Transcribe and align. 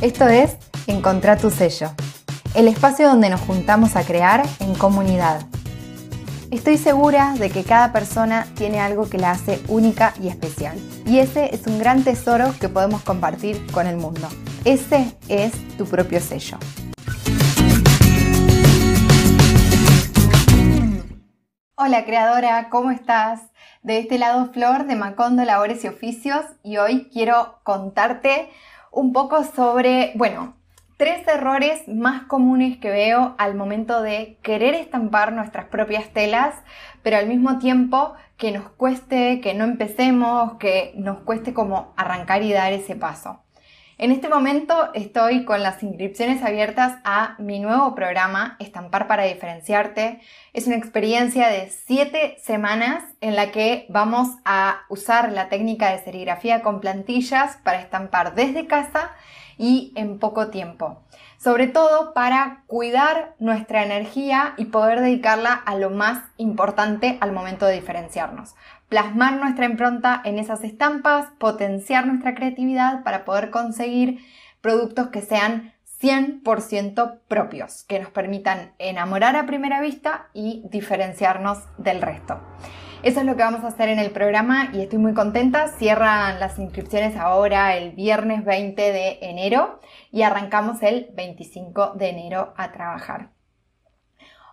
Esto 0.00 0.26
es 0.28 0.56
Encontrar 0.86 1.38
tu 1.38 1.50
sello, 1.50 1.90
el 2.54 2.68
espacio 2.68 3.06
donde 3.06 3.28
nos 3.28 3.42
juntamos 3.42 3.96
a 3.96 4.02
crear 4.02 4.42
en 4.60 4.74
comunidad. 4.74 5.42
Estoy 6.50 6.78
segura 6.78 7.34
de 7.34 7.50
que 7.50 7.64
cada 7.64 7.92
persona 7.92 8.46
tiene 8.54 8.80
algo 8.80 9.10
que 9.10 9.18
la 9.18 9.32
hace 9.32 9.60
única 9.68 10.14
y 10.18 10.28
especial. 10.28 10.78
Y 11.04 11.18
ese 11.18 11.54
es 11.54 11.66
un 11.66 11.78
gran 11.78 12.02
tesoro 12.02 12.54
que 12.58 12.70
podemos 12.70 13.02
compartir 13.02 13.70
con 13.72 13.86
el 13.86 13.98
mundo. 13.98 14.26
Ese 14.64 15.14
es 15.28 15.52
tu 15.76 15.84
propio 15.84 16.18
sello. 16.20 16.56
Hola 21.76 22.06
creadora, 22.06 22.70
¿cómo 22.70 22.90
estás? 22.90 23.40
De 23.82 23.98
este 23.98 24.18
lado 24.18 24.50
Flor 24.52 24.86
de 24.86 24.96
Macondo 24.96 25.44
Labores 25.44 25.84
y 25.84 25.88
Oficios 25.88 26.44
y 26.62 26.78
hoy 26.78 27.10
quiero 27.12 27.60
contarte 27.64 28.50
un 28.90 29.12
poco 29.12 29.44
sobre, 29.44 30.12
bueno, 30.14 30.54
tres 30.96 31.26
errores 31.26 31.88
más 31.88 32.24
comunes 32.24 32.76
que 32.78 32.90
veo 32.90 33.34
al 33.38 33.54
momento 33.54 34.02
de 34.02 34.36
querer 34.42 34.74
estampar 34.74 35.32
nuestras 35.32 35.66
propias 35.66 36.10
telas, 36.10 36.54
pero 37.02 37.16
al 37.16 37.26
mismo 37.26 37.58
tiempo 37.58 38.14
que 38.36 38.52
nos 38.52 38.68
cueste, 38.70 39.40
que 39.40 39.54
no 39.54 39.64
empecemos, 39.64 40.54
que 40.58 40.92
nos 40.96 41.20
cueste 41.20 41.54
como 41.54 41.94
arrancar 41.96 42.42
y 42.42 42.52
dar 42.52 42.72
ese 42.72 42.96
paso. 42.96 43.40
En 44.02 44.12
este 44.12 44.30
momento 44.30 44.94
estoy 44.94 45.44
con 45.44 45.62
las 45.62 45.82
inscripciones 45.82 46.42
abiertas 46.42 46.98
a 47.04 47.34
mi 47.38 47.58
nuevo 47.60 47.94
programa 47.94 48.56
Estampar 48.58 49.06
para 49.06 49.24
diferenciarte. 49.24 50.22
Es 50.54 50.66
una 50.66 50.76
experiencia 50.76 51.48
de 51.48 51.68
siete 51.68 52.38
semanas 52.42 53.04
en 53.20 53.36
la 53.36 53.50
que 53.50 53.84
vamos 53.90 54.28
a 54.46 54.84
usar 54.88 55.32
la 55.32 55.50
técnica 55.50 55.90
de 55.90 56.02
serigrafía 56.02 56.62
con 56.62 56.80
plantillas 56.80 57.58
para 57.58 57.78
estampar 57.78 58.34
desde 58.34 58.66
casa 58.66 59.10
y 59.60 59.92
en 59.94 60.18
poco 60.18 60.48
tiempo. 60.48 61.02
Sobre 61.36 61.66
todo 61.66 62.14
para 62.14 62.64
cuidar 62.66 63.34
nuestra 63.38 63.84
energía 63.84 64.54
y 64.56 64.64
poder 64.64 65.02
dedicarla 65.02 65.52
a 65.52 65.76
lo 65.76 65.90
más 65.90 66.24
importante 66.38 67.18
al 67.20 67.32
momento 67.32 67.66
de 67.66 67.74
diferenciarnos. 67.74 68.54
Plasmar 68.88 69.34
nuestra 69.34 69.66
impronta 69.66 70.22
en 70.24 70.38
esas 70.38 70.64
estampas, 70.64 71.26
potenciar 71.38 72.06
nuestra 72.06 72.34
creatividad 72.34 73.04
para 73.04 73.26
poder 73.26 73.50
conseguir 73.50 74.24
productos 74.62 75.08
que 75.08 75.20
sean 75.20 75.74
100% 76.00 77.18
propios, 77.28 77.84
que 77.84 78.00
nos 78.00 78.10
permitan 78.10 78.72
enamorar 78.78 79.36
a 79.36 79.44
primera 79.44 79.82
vista 79.82 80.28
y 80.32 80.62
diferenciarnos 80.70 81.58
del 81.76 82.00
resto. 82.00 82.40
Eso 83.02 83.20
es 83.20 83.26
lo 83.26 83.34
que 83.34 83.42
vamos 83.42 83.64
a 83.64 83.68
hacer 83.68 83.88
en 83.88 83.98
el 83.98 84.10
programa 84.10 84.68
y 84.74 84.82
estoy 84.82 84.98
muy 84.98 85.14
contenta. 85.14 85.68
Cierran 85.68 86.38
las 86.38 86.58
inscripciones 86.58 87.16
ahora 87.16 87.74
el 87.74 87.92
viernes 87.92 88.44
20 88.44 88.92
de 88.92 89.18
enero 89.22 89.80
y 90.12 90.20
arrancamos 90.20 90.82
el 90.82 91.08
25 91.14 91.94
de 91.94 92.10
enero 92.10 92.52
a 92.58 92.72
trabajar. 92.72 93.30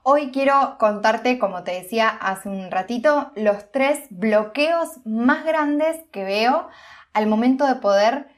Hoy 0.02 0.32
quiero 0.32 0.78
contarte, 0.80 1.40
como 1.40 1.64
te 1.64 1.74
decía 1.74 2.08
hace 2.08 2.48
un 2.48 2.72
ratito, 2.72 3.34
los 3.36 3.70
tres 3.74 4.08
bloqueos 4.12 5.02
más 5.04 5.44
grandes 5.44 5.98
que 6.14 6.24
veo 6.24 6.70
al 7.12 7.28
momento 7.28 7.68
de 7.68 7.76
poder 7.76 8.30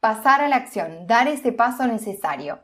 pasar 0.00 0.40
a 0.40 0.48
la 0.48 0.56
acción, 0.56 1.06
dar 1.06 1.28
ese 1.28 1.52
paso 1.52 1.86
necesario. 1.86 2.60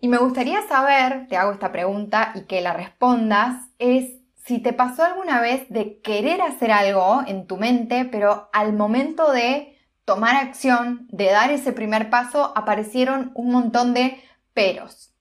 Y 0.00 0.08
me 0.08 0.16
gustaría 0.16 0.66
saber, 0.66 1.26
te 1.28 1.36
hago 1.36 1.52
esta 1.52 1.72
pregunta 1.72 2.32
y 2.34 2.46
que 2.46 2.62
la 2.62 2.72
respondas, 2.72 3.68
es 3.78 4.21
si 4.44 4.58
te 4.58 4.72
pasó 4.72 5.04
alguna 5.04 5.40
vez 5.40 5.68
de 5.68 6.00
querer 6.00 6.42
hacer 6.42 6.72
algo 6.72 7.22
en 7.26 7.46
tu 7.46 7.56
mente, 7.56 8.04
pero 8.04 8.48
al 8.52 8.72
momento 8.72 9.30
de 9.30 9.78
tomar 10.04 10.36
acción, 10.36 11.06
de 11.10 11.26
dar 11.26 11.50
ese 11.50 11.72
primer 11.72 12.10
paso, 12.10 12.52
aparecieron 12.56 13.30
un 13.34 13.52
montón 13.52 13.94
de 13.94 14.20
peros. 14.52 15.14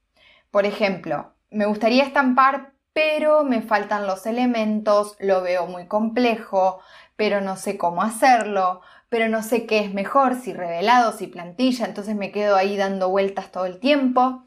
Por 0.49 0.65
ejemplo, 0.65 1.33
me 1.51 1.65
gustaría 1.65 2.03
estampar, 2.03 2.73
pero 2.93 3.43
me 3.43 3.61
faltan 3.61 4.07
los 4.07 4.25
elementos, 4.25 5.15
lo 5.19 5.41
veo 5.41 5.67
muy 5.67 5.87
complejo, 5.87 6.81
pero 7.15 7.41
no 7.41 7.55
sé 7.57 7.77
cómo 7.77 8.01
hacerlo, 8.01 8.81
pero 9.07 9.29
no 9.29 9.43
sé 9.43 9.65
qué 9.65 9.79
es 9.79 9.93
mejor, 9.93 10.35
si 10.35 10.53
revelado, 10.53 11.11
si 11.11 11.27
plantilla, 11.27 11.85
entonces 11.85 12.15
me 12.15 12.31
quedo 12.31 12.55
ahí 12.55 12.75
dando 12.75 13.09
vueltas 13.09 13.51
todo 13.51 13.65
el 13.65 13.79
tiempo. 13.79 14.45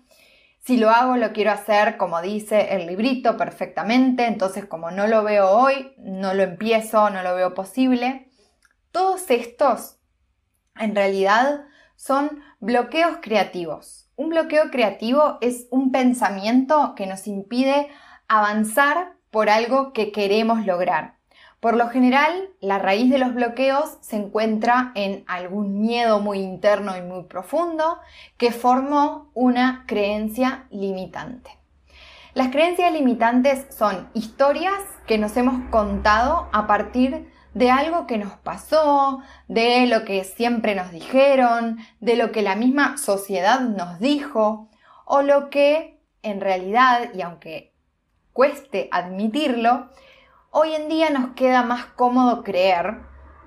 Si 0.66 0.78
lo 0.78 0.88
hago, 0.88 1.16
lo 1.18 1.34
quiero 1.34 1.50
hacer 1.50 1.98
como 1.98 2.22
dice 2.22 2.74
el 2.74 2.86
librito 2.86 3.36
perfectamente, 3.36 4.24
entonces 4.26 4.64
como 4.64 4.90
no 4.90 5.06
lo 5.06 5.22
veo 5.22 5.50
hoy, 5.50 5.92
no 5.98 6.32
lo 6.32 6.42
empiezo, 6.42 7.10
no 7.10 7.22
lo 7.22 7.34
veo 7.34 7.52
posible. 7.52 8.30
Todos 8.90 9.30
estos, 9.30 9.98
en 10.76 10.94
realidad, 10.94 11.66
son 11.96 12.42
bloqueos 12.60 13.18
creativos. 13.20 14.08
Un 14.16 14.30
bloqueo 14.30 14.70
creativo 14.70 15.36
es 15.42 15.66
un 15.70 15.92
pensamiento 15.92 16.94
que 16.94 17.06
nos 17.06 17.26
impide 17.26 17.88
avanzar 18.26 19.18
por 19.30 19.50
algo 19.50 19.92
que 19.92 20.12
queremos 20.12 20.64
lograr. 20.64 21.13
Por 21.64 21.78
lo 21.78 21.88
general, 21.88 22.50
la 22.60 22.78
raíz 22.78 23.10
de 23.10 23.16
los 23.16 23.32
bloqueos 23.32 23.96
se 24.02 24.16
encuentra 24.16 24.92
en 24.94 25.24
algún 25.26 25.80
miedo 25.80 26.20
muy 26.20 26.40
interno 26.40 26.94
y 26.94 27.00
muy 27.00 27.22
profundo 27.22 28.00
que 28.36 28.52
formó 28.52 29.30
una 29.32 29.84
creencia 29.86 30.66
limitante. 30.68 31.50
Las 32.34 32.48
creencias 32.48 32.92
limitantes 32.92 33.64
son 33.74 34.10
historias 34.12 34.78
que 35.06 35.16
nos 35.16 35.38
hemos 35.38 35.70
contado 35.70 36.50
a 36.52 36.66
partir 36.66 37.32
de 37.54 37.70
algo 37.70 38.06
que 38.06 38.18
nos 38.18 38.34
pasó, 38.34 39.22
de 39.48 39.86
lo 39.86 40.04
que 40.04 40.22
siempre 40.24 40.74
nos 40.74 40.90
dijeron, 40.90 41.78
de 41.98 42.16
lo 42.16 42.30
que 42.30 42.42
la 42.42 42.56
misma 42.56 42.98
sociedad 42.98 43.60
nos 43.60 44.00
dijo, 44.00 44.68
o 45.06 45.22
lo 45.22 45.48
que 45.48 45.98
en 46.22 46.42
realidad, 46.42 47.08
y 47.14 47.22
aunque 47.22 47.72
cueste 48.34 48.90
admitirlo, 48.92 49.88
hoy 50.56 50.72
en 50.72 50.88
día 50.88 51.10
nos 51.10 51.34
queda 51.34 51.64
más 51.64 51.84
cómodo 51.84 52.44
creer 52.44 52.98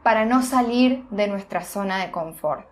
para 0.03 0.25
no 0.25 0.44
salir 0.44 1.07
de 1.09 1.29
nuestra 1.29 1.63
zona 1.63 2.00
de 2.00 2.12
confort. 2.12 2.68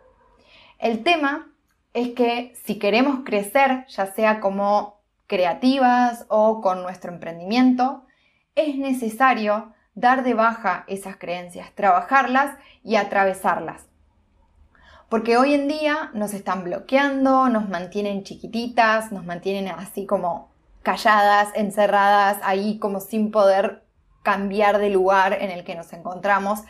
El 0.78 1.03
tema 1.03 1.53
es 1.94 2.09
que 2.09 2.53
si 2.66 2.78
queremos 2.78 3.19
crecer, 3.24 3.85
ya 3.88 4.07
sea 4.07 4.41
como 4.41 5.00
creativas 5.25 6.25
o 6.28 6.59
con 6.59 6.84
nuestro 6.84 7.13
emprendimiento, 7.13 8.03
es 8.56 8.75
necesario 8.75 9.74
dar 9.94 10.25
de 10.25 10.34
baja 10.34 10.84
esas 10.88 11.16
creencias, 11.16 11.72
trabajarlas 11.74 12.57
y 12.84 12.97
atravesarlas. 12.97 13.88
Porque 15.07 15.38
hoy 15.38 15.53
en 15.53 15.69
día 15.69 16.09
nos 16.13 16.34
están 16.34 16.66
bloqueando, 16.66 17.47
nos 17.47 17.69
mantienen 17.69 18.25
chiquititas, 18.25 19.13
nos 19.13 19.24
mantienen 19.25 19.69
así 19.69 20.06
como 20.06 20.50
calladas, 20.84 21.51
encerradas, 21.56 22.38
ahí 22.44 22.79
como 22.79 23.00
sin 23.00 23.31
poder 23.31 23.84
cambiar 24.25 24.80
de 24.80 24.90
lugar 24.90 25.38
en 25.40 25.52
el 25.52 25.63
que 25.63 25.75
nos 25.75 25.94
encontramos, 25.94 26.63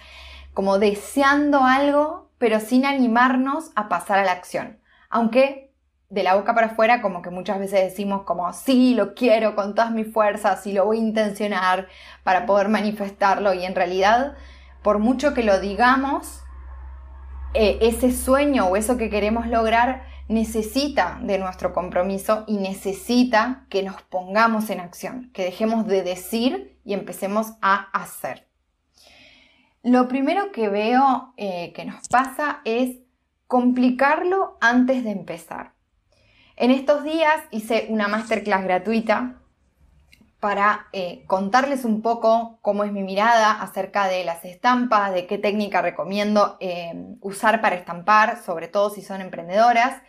como 0.54 0.78
deseando 0.78 1.64
algo, 1.64 2.30
pero 2.38 2.60
sin 2.60 2.86
animarnos 2.86 3.72
a 3.76 3.90
pasar 3.90 4.20
a 4.20 4.26
la 4.26 4.34
acción. 4.34 4.78
Aunque 5.10 5.72
de 6.10 6.22
la 6.22 6.36
boca 6.36 6.54
para 6.54 6.68
afuera, 6.68 7.02
como 7.02 7.22
que 7.22 7.32
muchas 7.32 7.58
veces 7.58 7.82
decimos 7.82 8.24
como, 8.24 8.52
sí, 8.54 8.94
lo 8.94 9.16
quiero 9.16 9.56
con 9.56 9.74
todas 9.74 9.92
mis 9.92 10.12
fuerzas 10.14 10.68
y 10.68 10.74
lo 10.74 10.86
voy 10.86 10.98
a 10.98 11.02
intencionar 11.02 11.88
para 12.24 12.46
poder 12.46 12.68
manifestarlo 12.68 13.54
y 13.54 13.66
en 13.66 13.74
realidad, 13.74 14.36
por 14.84 15.00
mucho 15.00 15.34
que 15.34 15.44
lo 15.44 15.60
digamos, 15.60 16.42
eh, 17.54 17.80
ese 17.82 18.12
sueño 18.12 18.66
o 18.68 18.76
eso 18.76 18.98
que 18.98 19.10
queremos 19.10 19.48
lograr 19.48 20.04
necesita 20.28 21.20
de 21.22 21.38
nuestro 21.38 21.74
compromiso 21.74 22.44
y 22.48 22.58
necesita 22.58 23.66
que 23.70 23.84
nos 23.84 24.02
pongamos 24.02 24.70
en 24.70 24.80
acción, 24.80 25.30
que 25.34 25.44
dejemos 25.44 25.86
de 25.88 26.04
decir 26.04 26.80
y 26.84 26.94
empecemos 26.94 27.54
a 27.62 27.90
hacer. 27.92 28.48
Lo 29.84 30.08
primero 30.08 30.52
que 30.52 30.68
veo 30.68 31.34
eh, 31.38 31.72
que 31.74 31.86
nos 31.86 32.08
pasa 32.08 32.62
es 32.66 32.98
complicarlo 33.48 34.58
antes 34.62 35.04
de 35.04 35.12
empezar. 35.12 35.74
En 36.56 36.72
estos 36.72 37.04
días 37.04 37.44
hice 37.52 37.88
una 37.90 38.08
masterclass 38.08 38.64
gratuita 38.64 39.42
para 40.46 40.90
eh, 40.94 41.24
contarles 41.26 41.86
un 41.86 42.04
poco 42.04 42.60
cómo 42.62 42.84
es 42.84 42.92
mi 42.92 43.02
mirada 43.02 43.60
acerca 43.64 44.08
de 44.08 44.24
las 44.24 44.46
estampas, 44.46 45.12
de 45.12 45.26
qué 45.26 45.40
técnica 45.40 45.82
recomiendo 45.82 46.58
eh, 46.60 46.94
usar 47.22 47.62
para 47.62 47.76
estampar, 47.76 48.44
sobre 48.44 48.68
todo 48.68 48.92
si 48.92 49.02
son 49.02 49.22
emprendedoras. 49.22 50.04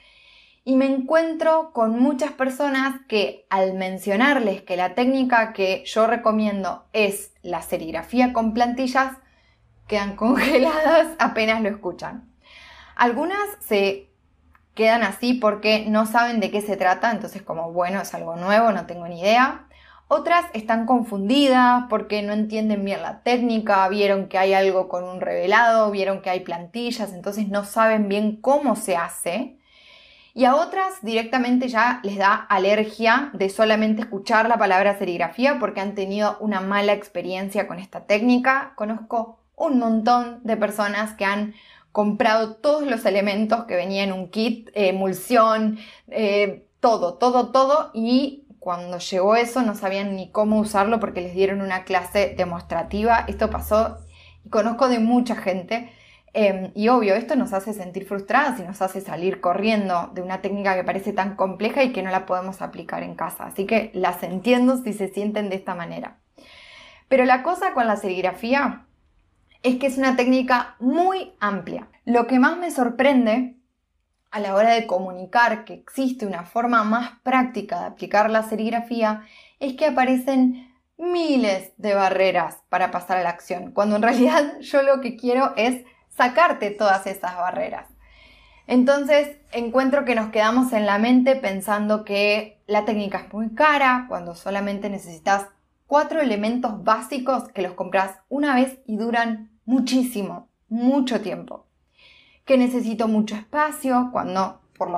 Y 0.62 0.76
me 0.76 0.84
encuentro 0.84 1.72
con 1.72 1.98
muchas 1.98 2.32
personas 2.32 3.00
que 3.08 3.46
al 3.48 3.72
mencionarles 3.72 4.60
que 4.60 4.76
la 4.76 4.94
técnica 4.94 5.54
que 5.54 5.82
yo 5.86 6.06
recomiendo 6.06 6.84
es 6.92 7.32
la 7.40 7.62
serigrafía 7.62 8.34
con 8.34 8.52
plantillas, 8.52 9.14
quedan 9.88 10.16
congeladas 10.16 11.14
apenas 11.18 11.62
lo 11.62 11.70
escuchan. 11.70 12.30
Algunas 12.94 13.40
se 13.60 14.10
quedan 14.74 15.02
así 15.02 15.32
porque 15.32 15.86
no 15.88 16.04
saben 16.04 16.40
de 16.40 16.50
qué 16.50 16.60
se 16.60 16.76
trata, 16.76 17.10
entonces 17.10 17.40
como 17.40 17.72
bueno, 17.72 18.02
es 18.02 18.12
algo 18.12 18.36
nuevo, 18.36 18.70
no 18.72 18.84
tengo 18.84 19.08
ni 19.08 19.22
idea. 19.22 19.62
Otras 20.08 20.44
están 20.54 20.86
confundidas 20.86 21.84
porque 21.90 22.22
no 22.22 22.32
entienden 22.32 22.84
bien 22.84 23.02
la 23.02 23.22
técnica, 23.22 23.88
vieron 23.88 24.28
que 24.28 24.38
hay 24.38 24.54
algo 24.54 24.88
con 24.88 25.02
un 25.02 25.20
revelado, 25.20 25.90
vieron 25.90 26.22
que 26.22 26.30
hay 26.30 26.40
plantillas, 26.40 27.12
entonces 27.12 27.48
no 27.48 27.64
saben 27.64 28.08
bien 28.08 28.36
cómo 28.40 28.76
se 28.76 28.96
hace. 28.96 29.58
y 30.34 30.44
a 30.44 30.54
otras 30.54 31.00
directamente 31.02 31.68
ya 31.68 32.00
les 32.02 32.18
da 32.18 32.34
alergia 32.34 33.30
de 33.32 33.48
solamente 33.48 34.02
escuchar 34.02 34.48
la 34.48 34.58
palabra 34.58 34.98
serigrafía 34.98 35.58
porque 35.58 35.80
han 35.80 35.94
tenido 35.94 36.36
una 36.40 36.60
mala 36.60 36.92
experiencia 36.92 37.66
con 37.66 37.78
esta 37.78 38.06
técnica. 38.06 38.74
Conozco 38.76 39.40
un 39.56 39.78
montón 39.78 40.40
de 40.44 40.56
personas 40.58 41.14
que 41.14 41.24
han 41.24 41.54
comprado 41.90 42.56
todos 42.56 42.86
los 42.86 43.06
elementos 43.06 43.64
que 43.64 43.76
venían 43.76 44.10
en 44.10 44.14
un 44.14 44.30
kit, 44.30 44.68
eh, 44.74 44.88
emulsión, 44.90 45.78
eh, 46.08 46.66
todo, 46.80 47.14
todo, 47.14 47.50
todo 47.50 47.90
y 47.94 48.45
cuando 48.66 48.98
llegó 48.98 49.36
eso 49.36 49.62
no 49.62 49.76
sabían 49.76 50.16
ni 50.16 50.28
cómo 50.32 50.58
usarlo 50.58 50.98
porque 50.98 51.20
les 51.20 51.36
dieron 51.36 51.60
una 51.60 51.84
clase 51.84 52.34
demostrativa. 52.36 53.24
Esto 53.28 53.48
pasó 53.48 53.98
y 54.44 54.48
conozco 54.48 54.88
de 54.88 54.98
mucha 54.98 55.36
gente. 55.36 55.92
Em, 56.32 56.72
y 56.74 56.88
obvio, 56.88 57.14
esto 57.14 57.36
nos 57.36 57.52
hace 57.52 57.72
sentir 57.72 58.08
frustradas 58.08 58.58
y 58.58 58.64
nos 58.64 58.82
hace 58.82 59.00
salir 59.00 59.40
corriendo 59.40 60.10
de 60.14 60.22
una 60.22 60.40
técnica 60.42 60.74
que 60.74 60.82
parece 60.82 61.12
tan 61.12 61.36
compleja 61.36 61.84
y 61.84 61.92
que 61.92 62.02
no 62.02 62.10
la 62.10 62.26
podemos 62.26 62.60
aplicar 62.60 63.04
en 63.04 63.14
casa. 63.14 63.44
Así 63.44 63.66
que 63.66 63.92
las 63.94 64.20
entiendo 64.24 64.78
si 64.78 64.92
se 64.94 65.06
sienten 65.06 65.48
de 65.48 65.54
esta 65.54 65.76
manera. 65.76 66.16
Pero 67.06 67.24
la 67.24 67.44
cosa 67.44 67.72
con 67.72 67.86
la 67.86 67.94
serigrafía 67.94 68.84
es 69.62 69.76
que 69.76 69.86
es 69.86 69.96
una 69.96 70.16
técnica 70.16 70.74
muy 70.80 71.34
amplia. 71.38 71.86
Lo 72.04 72.26
que 72.26 72.40
más 72.40 72.58
me 72.58 72.72
sorprende 72.72 73.55
a 74.36 74.40
la 74.40 74.54
hora 74.54 74.74
de 74.74 74.86
comunicar 74.86 75.64
que 75.64 75.72
existe 75.72 76.26
una 76.26 76.44
forma 76.44 76.84
más 76.84 77.12
práctica 77.22 77.80
de 77.80 77.86
aplicar 77.86 78.28
la 78.28 78.42
serigrafía 78.42 79.22
es 79.60 79.76
que 79.76 79.86
aparecen 79.86 80.74
miles 80.98 81.72
de 81.78 81.94
barreras 81.94 82.58
para 82.68 82.90
pasar 82.90 83.16
a 83.16 83.22
la 83.22 83.30
acción, 83.30 83.72
cuando 83.72 83.96
en 83.96 84.02
realidad 84.02 84.42
yo 84.60 84.82
lo 84.82 85.00
que 85.00 85.16
quiero 85.16 85.54
es 85.56 85.86
sacarte 86.10 86.70
todas 86.70 87.06
esas 87.06 87.34
barreras. 87.34 87.86
Entonces 88.66 89.38
encuentro 89.52 90.04
que 90.04 90.14
nos 90.14 90.30
quedamos 90.30 90.74
en 90.74 90.84
la 90.84 90.98
mente 90.98 91.36
pensando 91.36 92.04
que 92.04 92.60
la 92.66 92.84
técnica 92.84 93.18
es 93.18 93.32
muy 93.32 93.54
cara, 93.54 94.04
cuando 94.06 94.34
solamente 94.34 94.90
necesitas 94.90 95.46
cuatro 95.86 96.20
elementos 96.20 96.84
básicos 96.84 97.48
que 97.54 97.62
los 97.62 97.72
compras 97.72 98.18
una 98.28 98.54
vez 98.54 98.80
y 98.84 98.98
duran 98.98 99.50
muchísimo, 99.64 100.50
mucho 100.68 101.22
tiempo 101.22 101.65
que 102.46 102.56
necesito 102.56 103.08
mucho 103.08 103.34
espacio, 103.34 104.08
cuando, 104.12 104.62
por, 104.78 104.88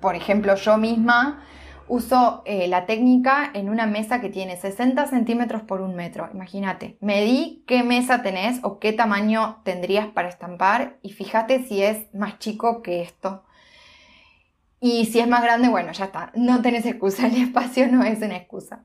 por 0.00 0.14
ejemplo, 0.14 0.54
yo 0.56 0.76
misma 0.76 1.42
uso 1.88 2.42
eh, 2.46 2.66
la 2.66 2.84
técnica 2.84 3.48
en 3.54 3.70
una 3.70 3.86
mesa 3.86 4.20
que 4.20 4.28
tiene 4.28 4.56
60 4.56 5.06
centímetros 5.06 5.62
por 5.62 5.80
un 5.80 5.94
metro. 5.94 6.28
Imagínate, 6.34 6.98
medí 7.00 7.62
qué 7.66 7.84
mesa 7.84 8.22
tenés 8.22 8.58
o 8.64 8.80
qué 8.80 8.92
tamaño 8.92 9.60
tendrías 9.62 10.08
para 10.08 10.28
estampar 10.28 10.98
y 11.00 11.12
fíjate 11.12 11.62
si 11.64 11.82
es 11.82 12.12
más 12.12 12.40
chico 12.40 12.82
que 12.82 13.02
esto. 13.02 13.44
Y 14.80 15.06
si 15.06 15.20
es 15.20 15.28
más 15.28 15.42
grande, 15.42 15.68
bueno, 15.68 15.92
ya 15.92 16.06
está, 16.06 16.32
no 16.34 16.60
tenés 16.60 16.84
excusa, 16.86 17.28
el 17.28 17.36
espacio 17.36 17.86
no 17.86 18.02
es 18.02 18.18
una 18.18 18.36
excusa 18.36 18.84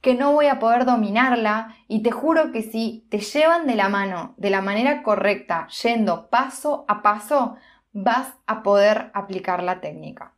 que 0.00 0.14
no 0.14 0.32
voy 0.32 0.46
a 0.46 0.58
poder 0.58 0.84
dominarla 0.84 1.74
y 1.88 2.02
te 2.02 2.10
juro 2.10 2.52
que 2.52 2.62
si 2.62 3.06
te 3.10 3.18
llevan 3.18 3.66
de 3.66 3.74
la 3.74 3.88
mano 3.88 4.34
de 4.36 4.50
la 4.50 4.62
manera 4.62 5.02
correcta, 5.02 5.66
yendo 5.82 6.28
paso 6.30 6.84
a 6.88 7.02
paso, 7.02 7.56
vas 7.92 8.34
a 8.46 8.62
poder 8.62 9.10
aplicar 9.14 9.62
la 9.62 9.80
técnica, 9.80 10.34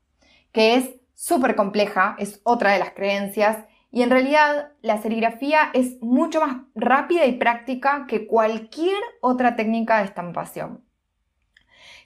que 0.53 0.77
es 0.77 0.95
súper 1.15 1.57
compleja, 1.57 2.17
es 2.19 2.41
otra 2.45 2.73
de 2.73 2.79
las 2.79 2.93
creencias 2.93 3.59
y 3.91 4.03
en 4.03 4.11
realidad 4.11 4.73
la 4.83 5.01
serigrafía 5.03 5.71
es 5.73 6.01
mucho 6.01 6.41
más 6.41 6.59
rápida 6.75 7.27
y 7.27 7.33
práctica 7.33 8.07
que 8.07 8.27
cualquier 8.27 8.99
otra 9.21 9.57
técnica 9.57 9.99
de 9.99 10.05
estampación 10.05 10.88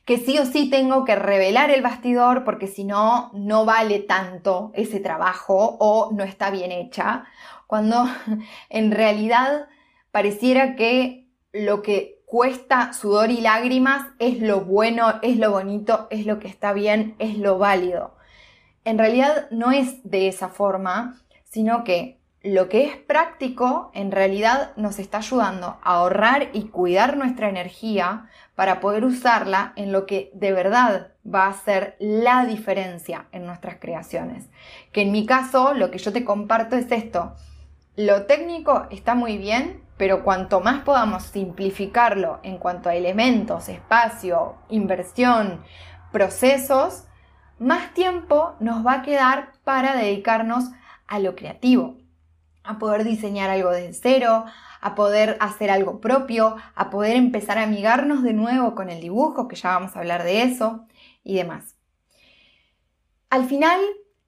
que 0.04 0.18
sí 0.18 0.38
o 0.38 0.46
sí 0.46 0.68
tengo 0.68 1.04
que 1.04 1.14
revelar 1.14 1.70
el 1.70 1.82
bastidor 1.82 2.44
porque 2.44 2.66
si 2.66 2.84
no, 2.84 3.30
no 3.34 3.64
vale 3.64 4.00
tanto 4.00 4.72
ese 4.74 5.00
trabajo 5.00 5.76
o 5.78 6.10
no 6.12 6.24
está 6.24 6.50
bien 6.50 6.72
hecha, 6.72 7.24
cuando 7.66 8.06
en 8.68 8.90
realidad 8.90 9.68
pareciera 10.10 10.76
que 10.76 11.28
lo 11.52 11.82
que 11.82 12.22
cuesta 12.26 12.94
sudor 12.94 13.30
y 13.30 13.42
lágrimas 13.42 14.06
es 14.18 14.40
lo 14.40 14.62
bueno, 14.62 15.20
es 15.22 15.36
lo 15.36 15.50
bonito, 15.50 16.06
es 16.10 16.24
lo 16.24 16.38
que 16.38 16.48
está 16.48 16.72
bien, 16.72 17.14
es 17.18 17.36
lo 17.36 17.58
válido. 17.58 18.16
En 18.84 18.98
realidad 18.98 19.48
no 19.50 19.70
es 19.70 20.02
de 20.02 20.28
esa 20.28 20.48
forma, 20.48 21.20
sino 21.44 21.84
que 21.84 22.21
lo 22.42 22.68
que 22.68 22.84
es 22.84 22.96
práctico 22.96 23.90
en 23.94 24.10
realidad 24.10 24.72
nos 24.76 24.98
está 24.98 25.18
ayudando 25.18 25.78
a 25.82 25.94
ahorrar 25.94 26.48
y 26.52 26.64
cuidar 26.68 27.16
nuestra 27.16 27.48
energía 27.48 28.26
para 28.56 28.80
poder 28.80 29.04
usarla 29.04 29.72
en 29.76 29.92
lo 29.92 30.06
que 30.06 30.30
de 30.34 30.52
verdad 30.52 31.12
va 31.24 31.46
a 31.46 31.52
ser 31.52 31.96
la 32.00 32.44
diferencia 32.44 33.26
en 33.30 33.46
nuestras 33.46 33.76
creaciones. 33.76 34.50
Que 34.90 35.02
en 35.02 35.12
mi 35.12 35.24
caso 35.24 35.72
lo 35.74 35.92
que 35.92 35.98
yo 35.98 36.12
te 36.12 36.24
comparto 36.24 36.74
es 36.74 36.90
esto. 36.90 37.34
Lo 37.94 38.26
técnico 38.26 38.86
está 38.90 39.14
muy 39.14 39.38
bien, 39.38 39.84
pero 39.96 40.24
cuanto 40.24 40.60
más 40.60 40.80
podamos 40.80 41.22
simplificarlo 41.22 42.40
en 42.42 42.58
cuanto 42.58 42.88
a 42.88 42.96
elementos, 42.96 43.68
espacio, 43.68 44.56
inversión, 44.68 45.62
procesos, 46.10 47.04
más 47.60 47.94
tiempo 47.94 48.56
nos 48.58 48.84
va 48.84 48.94
a 48.94 49.02
quedar 49.02 49.52
para 49.62 49.94
dedicarnos 49.94 50.64
a 51.06 51.20
lo 51.20 51.36
creativo, 51.36 52.01
a 52.64 52.78
poder 52.78 53.04
diseñar 53.04 53.50
algo 53.50 53.70
desde 53.70 53.92
cero, 53.94 54.44
a 54.80 54.94
poder 54.94 55.36
hacer 55.40 55.70
algo 55.70 56.00
propio, 56.00 56.56
a 56.74 56.90
poder 56.90 57.16
empezar 57.16 57.58
a 57.58 57.62
amigarnos 57.62 58.22
de 58.22 58.32
nuevo 58.32 58.74
con 58.74 58.90
el 58.90 59.00
dibujo, 59.00 59.48
que 59.48 59.56
ya 59.56 59.70
vamos 59.70 59.94
a 59.94 60.00
hablar 60.00 60.24
de 60.24 60.42
eso, 60.42 60.86
y 61.24 61.36
demás. 61.36 61.76
Al 63.30 63.46
final, 63.46 63.80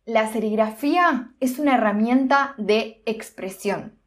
la 0.07 0.33
serigrafía 0.33 1.33
es 1.41 1.59
una 1.59 1.75
herramienta 1.75 2.55
de 2.59 3.03
expresión. 3.07 3.99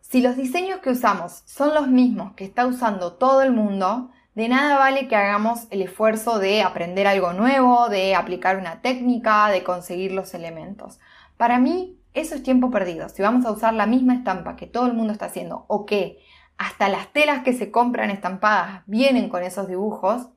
Si 0.00 0.22
los 0.22 0.36
diseños 0.36 0.80
que 0.80 0.90
usamos 0.90 1.42
son 1.44 1.74
los 1.74 1.88
mismos 1.88 2.32
que 2.34 2.44
está 2.44 2.66
usando 2.66 3.14
todo 3.14 3.42
el 3.42 3.52
mundo, 3.52 4.10
de 4.34 4.48
nada 4.48 4.78
vale 4.78 5.06
que 5.06 5.16
hagamos 5.16 5.66
el 5.70 5.82
esfuerzo 5.82 6.38
de 6.38 6.62
aprender 6.62 7.06
algo 7.06 7.32
nuevo, 7.32 7.88
de 7.88 8.14
aplicar 8.14 8.56
una 8.56 8.80
técnica, 8.80 9.48
de 9.50 9.64
conseguir 9.64 10.12
los 10.12 10.32
elementos. 10.32 10.98
Para 11.36 11.58
mí, 11.58 11.97
eso 12.18 12.34
es 12.34 12.42
tiempo 12.42 12.70
perdido. 12.70 13.08
Si 13.08 13.22
vamos 13.22 13.46
a 13.46 13.52
usar 13.52 13.74
la 13.74 13.86
misma 13.86 14.14
estampa 14.14 14.56
que 14.56 14.66
todo 14.66 14.86
el 14.86 14.94
mundo 14.94 15.12
está 15.12 15.26
haciendo 15.26 15.64
o 15.68 15.86
que 15.86 16.18
hasta 16.56 16.88
las 16.88 17.12
telas 17.12 17.42
que 17.44 17.52
se 17.52 17.70
compran 17.70 18.10
estampadas 18.10 18.82
vienen 18.86 19.28
con 19.28 19.42
esos 19.42 19.68
dibujos, 19.68 20.28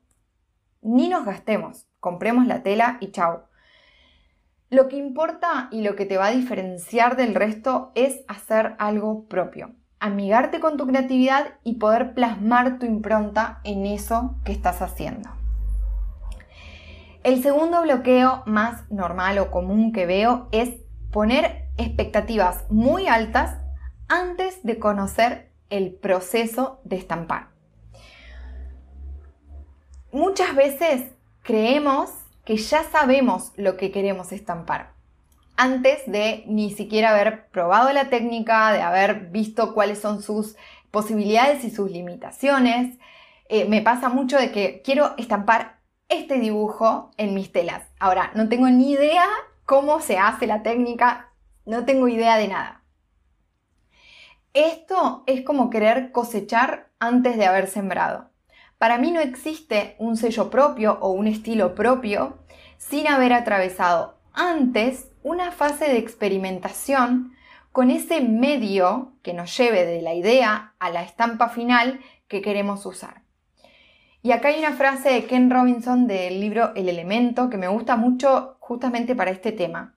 ni 0.82 1.10
nos 1.10 1.26
gastemos. 1.26 1.88
Compremos 2.00 2.46
la 2.48 2.64
tela 2.64 2.98
y 3.02 3.12
chao. 3.12 3.48
Lo 4.70 4.88
que 4.88 4.96
importa 4.96 5.68
y 5.72 5.82
lo 5.82 5.96
que 5.96 6.06
te 6.06 6.18
va 6.18 6.28
a 6.28 6.32
diferenciar 6.32 7.18
del 7.18 7.36
resto 7.36 7.92
es 7.96 8.22
hacer 8.28 8.76
algo 8.80 9.26
propio. 9.28 9.76
Amigarte 10.00 10.60
con 10.60 10.78
tu 10.78 10.88
creatividad 10.88 11.56
y 11.64 11.76
poder 11.76 12.14
plasmar 12.14 12.80
tu 12.80 12.86
impronta 12.86 13.60
en 13.64 13.86
eso 13.86 14.36
que 14.46 14.52
estás 14.52 14.82
haciendo. 14.82 15.30
El 17.24 17.44
segundo 17.44 17.82
bloqueo 17.82 18.42
más 18.46 18.90
normal 18.90 19.38
o 19.40 19.52
común 19.52 19.92
que 19.92 20.06
veo 20.06 20.48
es 20.52 20.72
poner 21.12 21.61
expectativas 21.78 22.66
muy 22.70 23.08
altas 23.08 23.58
antes 24.08 24.64
de 24.64 24.80
conocer 24.80 25.52
el 25.70 25.94
proceso 25.94 26.82
de 26.84 26.98
estampar. 26.98 27.50
Muchas 30.12 30.56
veces 30.56 31.12
creemos 31.44 32.12
que 32.44 32.58
ya 32.58 32.84
sabemos 32.84 33.54
lo 33.56 33.78
que 33.78 33.92
queremos 33.92 34.32
estampar 34.32 34.92
antes 35.62 36.02
de 36.08 36.44
ni 36.48 36.72
siquiera 36.72 37.12
haber 37.12 37.48
probado 37.50 37.94
la 37.94 38.10
técnica, 38.10 38.72
de 38.74 38.82
haber 38.82 39.30
visto 39.30 39.76
cuáles 39.76 40.00
son 40.00 40.24
sus 40.24 40.56
posibilidades 40.90 41.64
y 41.64 41.70
sus 41.70 41.92
limitaciones. 41.92 42.98
Eh, 43.48 43.66
me 43.66 43.82
pasa 43.82 44.10
mucho 44.10 44.38
de 44.38 44.52
que 44.52 44.82
quiero 44.84 45.14
estampar 45.18 45.80
este 46.10 46.40
dibujo 46.40 47.12
en 47.18 47.36
mis 47.36 47.52
telas. 47.52 47.84
Ahora, 48.00 48.32
no 48.34 48.50
tengo 48.50 48.68
ni 48.70 48.92
idea 48.92 49.26
cómo 49.66 50.02
se 50.02 50.18
hace 50.18 50.48
la 50.48 50.64
técnica, 50.64 51.31
no 51.66 51.86
tengo 51.86 52.08
idea 52.08 52.38
de 52.38 52.48
nada. 52.48 52.84
Esto 54.54 55.24
es 55.28 55.44
como 55.44 55.70
querer 55.70 56.12
cosechar 56.12 56.90
antes 57.00 57.38
de 57.38 57.46
haber 57.46 57.68
sembrado. 57.68 58.30
Para 58.78 58.98
mí 58.98 59.12
no 59.12 59.22
existe 59.22 59.96
un 60.00 60.18
sello 60.18 60.50
propio 60.50 60.98
o 61.02 61.12
un 61.12 61.28
estilo 61.28 61.76
propio 61.76 62.40
sin 62.78 63.08
haber 63.08 63.32
atravesado 63.32 64.18
antes 64.34 65.12
una 65.24 65.52
fase 65.52 65.86
de 65.86 65.98
experimentación 65.98 67.34
con 67.72 67.92
ese 67.92 68.22
medio 68.22 69.14
que 69.22 69.34
nos 69.34 69.56
lleve 69.56 69.86
de 69.86 70.02
la 70.02 70.14
idea 70.14 70.74
a 70.80 70.90
la 70.90 71.04
estampa 71.04 71.50
final 71.50 72.00
que 72.28 72.42
queremos 72.42 72.86
usar. 72.86 73.22
Y 74.24 74.32
acá 74.32 74.50
hay 74.50 74.60
una 74.60 74.74
frase 74.74 75.10
de 75.10 75.26
Ken 75.26 75.50
Robinson 75.50 76.08
del 76.08 76.40
libro 76.40 76.74
El 76.76 76.90
elemento 76.90 77.50
que 77.50 77.58
me 77.58 77.68
gusta 77.68 77.96
mucho 77.96 78.58
justamente 78.60 79.16
para 79.16 79.32
este 79.32 79.52
tema. 79.52 79.96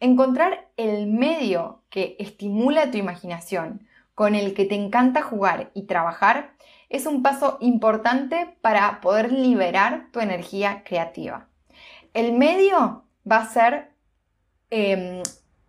Encontrar 0.00 0.68
el 0.76 1.06
medio 1.06 1.82
que 1.90 2.16
estimula 2.18 2.90
tu 2.90 2.98
imaginación, 2.98 3.86
con 4.14 4.34
el 4.34 4.54
que 4.54 4.64
te 4.64 4.74
encanta 4.74 5.22
jugar 5.22 5.70
y 5.74 5.82
trabajar, 5.82 6.52
es 6.88 7.06
un 7.06 7.22
paso 7.22 7.58
importante 7.60 8.56
para 8.60 9.00
poder 9.00 9.32
liberar 9.32 10.08
tu 10.12 10.20
energía 10.20 10.82
creativa. 10.84 11.48
El 12.14 12.32
medio 12.32 13.04
va 13.30 13.36
a 13.38 13.48
ser 13.48 13.90
em, 14.70 15.22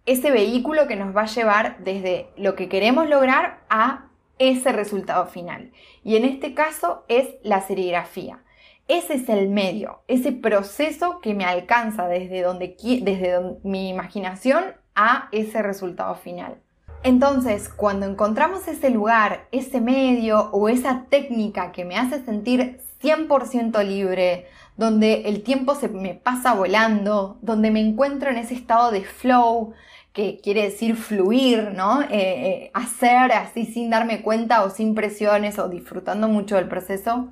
ese 0.06 0.32
vehículo 0.32 0.88
que 0.88 0.96
nos 0.96 1.16
va 1.16 1.22
a 1.22 1.28
llevar 1.28 1.78
desde 1.84 2.30
lo 2.38 2.56
que 2.56 2.70
queremos 2.70 3.08
lograr 3.08 3.60
a 3.70 4.10
ese 4.40 4.72
resultado 4.72 5.28
final. 5.28 5.72
Y 6.04 6.16
en 6.16 6.26
este 6.26 6.54
caso 6.54 7.06
es 7.08 7.36
la 7.44 7.62
serigrafía. 7.62 8.44
Ese 8.90 9.14
es 9.14 9.30
el 9.30 9.50
medio, 9.50 10.02
ese 10.08 10.32
proceso 10.32 11.20
que 11.22 11.36
me 11.36 11.46
alcanza 11.46 12.08
desde, 12.08 12.42
donde, 12.42 12.76
desde 13.04 13.60
mi 13.64 13.88
imaginación 13.88 14.66
a 14.96 15.30
ese 15.32 15.62
resultado 15.62 16.16
final. 16.16 16.58
Entonces, 17.04 17.70
cuando 17.70 18.08
encontramos 18.08 18.68
ese 18.68 18.90
lugar, 18.90 19.48
ese 19.52 19.80
medio 19.80 20.50
o 20.54 20.70
esa 20.70 21.06
técnica 21.08 21.72
que 21.72 21.86
me 21.86 21.98
hace 21.98 22.26
sentir 22.26 22.82
100% 23.00 23.86
libre, 23.86 24.48
donde 24.76 25.22
el 25.30 25.44
tiempo 25.44 25.76
se 25.76 25.88
me 25.88 26.16
pasa 26.16 26.56
volando, 26.56 27.38
donde 27.44 27.70
me 27.70 27.82
encuentro 27.82 28.32
en 28.32 28.38
ese 28.38 28.56
estado 28.56 28.90
de 28.90 29.04
flow, 29.04 29.74
que 30.14 30.40
quiere 30.42 30.64
decir 30.64 30.96
fluir, 30.96 31.74
¿no? 31.76 32.02
Eh, 32.02 32.08
eh, 32.12 32.72
hacer 32.74 33.34
así 33.34 33.66
sin 33.66 33.92
darme 33.92 34.24
cuenta 34.24 34.64
o 34.64 34.72
sin 34.72 34.96
presiones 34.96 35.60
o 35.60 35.70
disfrutando 35.70 36.28
mucho 36.28 36.56
del 36.56 36.68
proceso. 36.68 37.30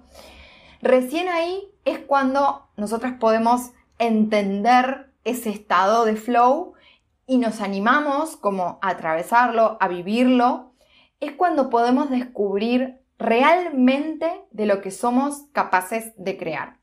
Recién 0.81 1.27
ahí 1.29 1.63
es 1.85 1.99
cuando 1.99 2.67
nosotros 2.75 3.13
podemos 3.19 3.71
entender 3.99 5.11
ese 5.23 5.49
estado 5.49 6.05
de 6.05 6.15
flow 6.15 6.73
y 7.25 7.37
nos 7.37 7.61
animamos 7.61 8.37
como 8.37 8.79
a 8.81 8.89
atravesarlo, 8.89 9.77
a 9.79 9.87
vivirlo. 9.87 10.73
Es 11.19 11.31
cuando 11.33 11.69
podemos 11.69 12.09
descubrir 12.09 12.99
realmente 13.17 14.45
de 14.51 14.65
lo 14.65 14.81
que 14.81 14.91
somos 14.91 15.43
capaces 15.51 16.13
de 16.17 16.37
crear. 16.37 16.77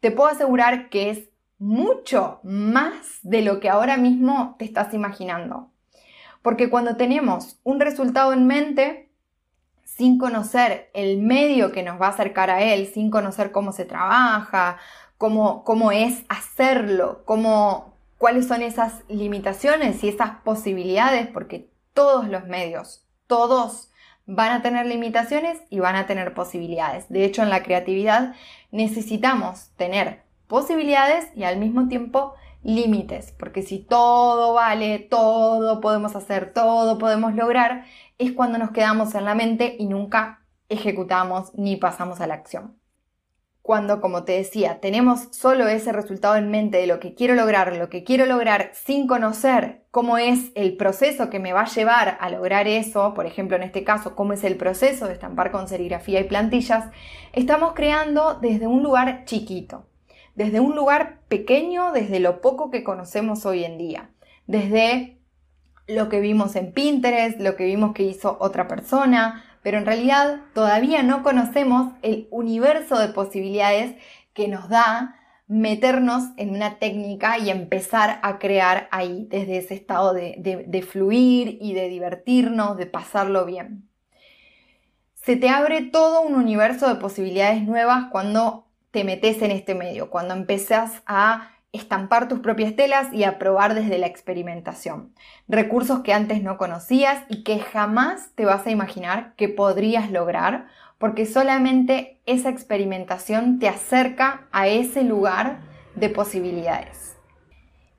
Te 0.00 0.10
puedo 0.10 0.30
asegurar 0.30 0.88
que 0.88 1.10
es 1.10 1.28
mucho 1.58 2.40
más 2.42 3.18
de 3.22 3.42
lo 3.42 3.60
que 3.60 3.68
ahora 3.68 3.96
mismo 3.96 4.56
te 4.58 4.64
estás 4.64 4.94
imaginando. 4.94 5.70
Porque 6.42 6.70
cuando 6.70 6.96
tenemos 6.96 7.60
un 7.64 7.80
resultado 7.80 8.32
en 8.32 8.46
mente, 8.46 9.07
sin 9.98 10.16
conocer 10.16 10.90
el 10.94 11.18
medio 11.18 11.72
que 11.72 11.82
nos 11.82 12.00
va 12.00 12.06
a 12.06 12.10
acercar 12.10 12.50
a 12.50 12.62
él, 12.62 12.86
sin 12.86 13.10
conocer 13.10 13.50
cómo 13.50 13.72
se 13.72 13.84
trabaja, 13.84 14.78
cómo, 15.16 15.64
cómo 15.64 15.90
es 15.90 16.22
hacerlo, 16.28 17.22
cómo, 17.24 17.96
cuáles 18.16 18.46
son 18.46 18.62
esas 18.62 19.02
limitaciones 19.08 20.04
y 20.04 20.08
esas 20.08 20.36
posibilidades, 20.44 21.26
porque 21.26 21.68
todos 21.94 22.28
los 22.28 22.46
medios, 22.46 23.08
todos 23.26 23.90
van 24.24 24.52
a 24.52 24.62
tener 24.62 24.86
limitaciones 24.86 25.58
y 25.68 25.80
van 25.80 25.96
a 25.96 26.06
tener 26.06 26.32
posibilidades. 26.32 27.08
De 27.08 27.24
hecho, 27.24 27.42
en 27.42 27.50
la 27.50 27.64
creatividad 27.64 28.36
necesitamos 28.70 29.70
tener 29.76 30.22
posibilidades 30.46 31.26
y 31.34 31.42
al 31.42 31.56
mismo 31.56 31.88
tiempo 31.88 32.34
límites, 32.62 33.34
porque 33.36 33.62
si 33.62 33.78
todo 33.78 34.54
vale, 34.54 35.00
todo 35.00 35.80
podemos 35.80 36.14
hacer, 36.14 36.52
todo 36.52 36.98
podemos 36.98 37.34
lograr, 37.34 37.84
es 38.18 38.32
cuando 38.32 38.58
nos 38.58 38.72
quedamos 38.72 39.14
en 39.14 39.24
la 39.24 39.34
mente 39.34 39.76
y 39.78 39.86
nunca 39.86 40.44
ejecutamos 40.68 41.54
ni 41.54 41.76
pasamos 41.76 42.20
a 42.20 42.26
la 42.26 42.34
acción. 42.34 42.78
Cuando, 43.62 44.00
como 44.00 44.24
te 44.24 44.32
decía, 44.32 44.80
tenemos 44.80 45.28
solo 45.32 45.68
ese 45.68 45.92
resultado 45.92 46.36
en 46.36 46.50
mente 46.50 46.78
de 46.78 46.86
lo 46.86 47.00
que 47.00 47.14
quiero 47.14 47.34
lograr, 47.34 47.76
lo 47.76 47.90
que 47.90 48.02
quiero 48.02 48.24
lograr 48.24 48.70
sin 48.72 49.06
conocer 49.06 49.84
cómo 49.90 50.16
es 50.16 50.52
el 50.54 50.76
proceso 50.76 51.28
que 51.28 51.38
me 51.38 51.52
va 51.52 51.62
a 51.62 51.68
llevar 51.68 52.16
a 52.20 52.30
lograr 52.30 52.66
eso, 52.66 53.12
por 53.14 53.26
ejemplo 53.26 53.56
en 53.56 53.62
este 53.62 53.84
caso, 53.84 54.14
cómo 54.14 54.32
es 54.32 54.42
el 54.44 54.56
proceso 54.56 55.06
de 55.06 55.12
estampar 55.12 55.50
con 55.50 55.68
serigrafía 55.68 56.20
y 56.20 56.24
plantillas, 56.24 56.90
estamos 57.32 57.74
creando 57.74 58.34
desde 58.40 58.66
un 58.66 58.82
lugar 58.82 59.24
chiquito 59.26 59.88
desde 60.38 60.60
un 60.60 60.76
lugar 60.76 61.18
pequeño, 61.26 61.90
desde 61.90 62.20
lo 62.20 62.40
poco 62.40 62.70
que 62.70 62.84
conocemos 62.84 63.44
hoy 63.44 63.64
en 63.64 63.76
día, 63.76 64.12
desde 64.46 65.17
lo 65.88 66.08
que 66.08 66.20
vimos 66.20 66.54
en 66.54 66.72
Pinterest, 66.72 67.40
lo 67.40 67.56
que 67.56 67.64
vimos 67.64 67.94
que 67.94 68.04
hizo 68.04 68.36
otra 68.40 68.68
persona, 68.68 69.44
pero 69.62 69.78
en 69.78 69.86
realidad 69.86 70.42
todavía 70.54 71.02
no 71.02 71.22
conocemos 71.22 71.92
el 72.02 72.28
universo 72.30 72.98
de 72.98 73.08
posibilidades 73.08 73.96
que 74.34 74.48
nos 74.48 74.68
da 74.68 75.16
meternos 75.48 76.24
en 76.36 76.50
una 76.50 76.78
técnica 76.78 77.38
y 77.38 77.48
empezar 77.48 78.20
a 78.22 78.38
crear 78.38 78.86
ahí, 78.90 79.26
desde 79.30 79.56
ese 79.56 79.74
estado 79.74 80.12
de, 80.12 80.64
de, 80.66 80.82
fluir 80.82 81.56
y 81.60 81.72
de 81.72 81.88
divertirnos, 81.88 82.76
de 82.76 82.84
pasarlo 82.84 83.46
bien. 83.46 83.88
Se 85.14 85.36
te 85.36 85.48
abre 85.48 85.82
todo 85.82 86.20
un 86.20 86.34
universo 86.34 86.86
de 86.86 87.00
posibilidades 87.00 87.62
nuevas 87.62 88.08
cuando 88.12 88.66
te 88.90 89.04
metes 89.04 89.40
en 89.40 89.50
este 89.50 89.74
medio, 89.74 90.10
cuando 90.10 90.34
empezás 90.34 91.02
a 91.06 91.50
estampar 91.72 92.28
tus 92.28 92.40
propias 92.40 92.74
telas 92.76 93.12
y 93.12 93.24
a 93.24 93.38
probar 93.38 93.74
desde 93.74 93.98
la 93.98 94.06
experimentación. 94.06 95.12
Recursos 95.48 96.00
que 96.00 96.12
antes 96.12 96.42
no 96.42 96.56
conocías 96.56 97.22
y 97.28 97.44
que 97.44 97.58
jamás 97.58 98.30
te 98.34 98.44
vas 98.44 98.66
a 98.66 98.70
imaginar 98.70 99.34
que 99.36 99.48
podrías 99.48 100.10
lograr, 100.10 100.66
porque 100.98 101.26
solamente 101.26 102.20
esa 102.26 102.48
experimentación 102.48 103.58
te 103.58 103.68
acerca 103.68 104.48
a 104.50 104.66
ese 104.66 105.04
lugar 105.04 105.60
de 105.94 106.08
posibilidades. 106.08 107.16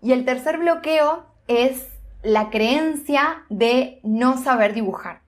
Y 0.01 0.13
el 0.13 0.25
tercer 0.25 0.57
bloqueo 0.57 1.25
es 1.47 1.87
la 2.23 2.49
creencia 2.49 3.43
de 3.49 3.99
no 4.03 4.37
saber 4.37 4.73
dibujar. 4.73 5.21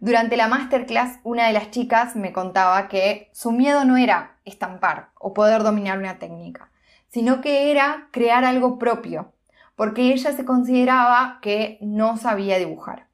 Durante 0.00 0.36
la 0.36 0.48
masterclass, 0.48 1.20
una 1.22 1.46
de 1.46 1.54
las 1.54 1.70
chicas 1.70 2.16
me 2.16 2.32
contaba 2.32 2.88
que 2.88 3.30
su 3.32 3.52
miedo 3.52 3.84
no 3.84 3.96
era 3.96 4.36
estampar 4.44 5.10
o 5.18 5.32
poder 5.32 5.62
dominar 5.62 5.98
una 5.98 6.18
técnica, 6.18 6.70
sino 7.14 7.40
que 7.40 7.70
era 7.70 8.08
crear 8.10 8.44
algo 8.44 8.76
propio, 8.76 9.34
porque 9.76 10.12
ella 10.12 10.32
se 10.32 10.44
consideraba 10.44 11.38
que 11.40 11.78
no 11.80 12.16
sabía 12.16 12.58
dibujar. 12.58 13.06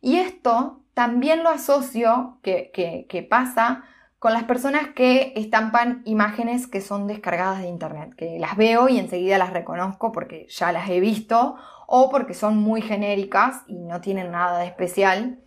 Y 0.00 0.16
esto 0.16 0.80
también 0.94 1.44
lo 1.44 1.50
asocio, 1.50 2.40
que, 2.42 2.72
que, 3.08 3.22
pasa, 3.22 3.84
con 4.18 4.32
las 4.32 4.42
personas 4.42 4.88
que 4.96 5.32
estampan 5.36 6.02
imágenes 6.06 6.66
que 6.66 6.80
son 6.80 7.06
descargadas 7.06 7.62
de 7.62 7.68
internet, 7.68 8.14
que 8.16 8.40
las 8.40 8.56
veo 8.56 8.88
y 8.88 8.98
enseguida 8.98 9.38
las 9.38 9.52
reconozco 9.52 10.10
porque 10.10 10.48
ya 10.50 10.72
las 10.72 10.90
he 10.90 10.98
visto 10.98 11.54
o 11.86 12.10
porque 12.10 12.34
son 12.34 12.56
muy 12.56 12.82
genéricas 12.82 13.62
y 13.68 13.76
no 13.76 14.00
tienen 14.00 14.32
nada 14.32 14.58
de 14.58 14.66
especial. 14.66 15.38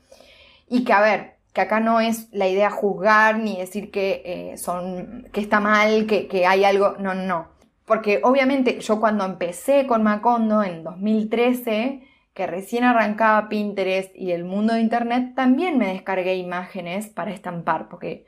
Y 0.70 0.86
que, 0.86 0.94
a 0.94 1.01
ver, 1.01 1.36
que 1.51 1.60
acá 1.60 1.82
no 1.82 2.00
es 2.00 2.29
la 2.32 2.48
idea 2.48 2.70
juzgar 2.70 3.39
ni 3.39 3.58
decir 3.58 3.91
que, 3.91 4.22
eh, 4.24 4.58
son, 4.58 5.27
que 5.34 5.41
está 5.41 5.60
mal, 5.60 6.06
que, 6.06 6.29
que 6.29 6.46
hay 6.46 6.63
algo, 6.63 6.96
no, 6.98 7.13
no. 7.13 7.58
Porque 7.89 8.22
obviamente 8.24 8.79
yo 8.79 9.01
cuando 9.01 9.25
empecé 9.25 9.86
con 9.86 10.03
Macondo 10.03 10.63
en 10.63 10.86
2013, 10.86 12.08
que 12.34 12.48
recién 12.48 12.86
arrancaba 12.86 13.50
Pinterest 13.50 14.15
y 14.15 14.31
el 14.31 14.46
mundo 14.46 14.75
de 14.75 14.79
Internet, 14.79 15.34
también 15.36 15.77
me 15.77 15.88
descargué 15.88 16.36
imágenes 16.38 17.08
para 17.08 17.31
estampar, 17.31 17.89
porque 17.89 18.25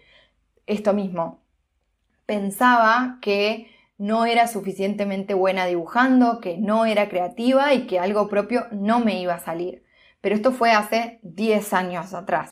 esto 0.68 0.94
mismo, 0.94 1.42
pensaba 2.26 3.20
que 3.22 3.72
no 3.98 4.26
era 4.26 4.48
suficientemente 4.48 5.34
buena 5.34 5.66
dibujando, 5.66 6.42
que 6.42 6.58
no 6.58 6.86
era 6.86 7.08
creativa 7.08 7.74
y 7.74 7.88
que 7.88 8.00
algo 8.00 8.28
propio 8.28 8.66
no 8.72 9.00
me 9.00 9.22
iba 9.22 9.36
a 9.36 9.40
salir 9.40 9.86
pero 10.22 10.36
esto 10.36 10.52
fue 10.52 10.72
hace 10.72 11.20
10 11.24 11.74
años 11.74 12.14
atrás. 12.14 12.52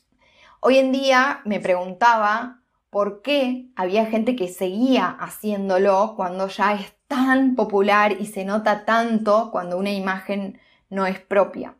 Hoy 0.60 0.78
en 0.78 0.92
día 0.92 1.40
me 1.44 1.60
preguntaba 1.60 2.60
por 2.90 3.22
qué 3.22 3.70
había 3.76 4.06
gente 4.06 4.36
que 4.36 4.48
seguía 4.48 5.08
haciéndolo 5.08 6.14
cuando 6.16 6.48
ya 6.48 6.74
tan 7.10 7.56
popular 7.56 8.12
y 8.20 8.26
se 8.26 8.44
nota 8.44 8.84
tanto 8.84 9.50
cuando 9.50 9.76
una 9.76 9.90
imagen 9.90 10.60
no 10.90 11.06
es 11.06 11.18
propia. 11.18 11.74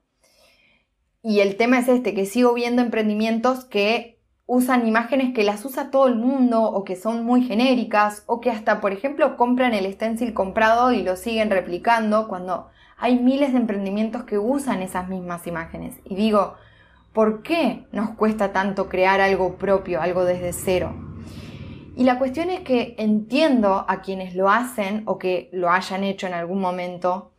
Y 1.23 1.39
el 1.39 1.57
tema 1.57 1.79
es 1.79 1.87
este, 1.87 2.15
que 2.15 2.27
sigo 2.27 2.53
viendo 2.53 2.83
emprendimientos 2.83 3.65
que 3.65 4.19
usan 4.47 4.89
imágenes 4.89 5.33
que 5.33 5.45
las 5.45 5.65
usa 5.65 5.93
todo 5.93 6.09
el 6.09 6.17
mundo 6.17 6.65
o 6.65 6.83
que 6.83 6.97
son 6.97 7.25
muy 7.25 7.43
genéricas 7.43 8.25
o 8.27 8.41
que 8.41 8.51
hasta, 8.51 8.81
por 8.81 8.91
ejemplo, 8.91 9.37
compran 9.37 9.73
el 9.73 9.93
stencil 9.93 10.35
comprado 10.35 10.91
y 10.91 11.05
lo 11.05 11.15
siguen 11.15 11.49
replicando 11.49 12.27
cuando 12.27 12.69
hay 12.99 13.17
miles 13.21 13.53
de 13.53 13.59
emprendimientos 13.59 14.25
que 14.25 14.37
usan 14.37 14.83
esas 14.83 15.09
mismas 15.09 15.47
imágenes. 15.47 15.95
Y 16.05 16.17
digo, 16.17 16.55
¿por 17.13 17.45
qué 17.45 17.87
nos 17.93 18.11
cuesta 18.17 18.53
tanto 18.53 18.89
crear 18.89 19.21
algo 19.21 19.55
propio, 19.59 20.03
algo 20.03 20.25
desde 20.25 20.53
cero? 20.53 21.10
Y 21.97 22.05
la 22.05 22.19
cuestión 22.19 22.51
es 22.51 22.61
que 22.61 22.95
entiendo 22.99 23.85
a 23.89 24.01
quienes 24.01 24.35
lo 24.35 24.49
hacen 24.49 25.03
o 25.07 25.19
que 25.19 25.51
lo 25.53 25.71
hayan 25.71 26.05
hecho 26.05 26.27
en 26.27 26.35
algún 26.35 26.61
momento 26.61 27.33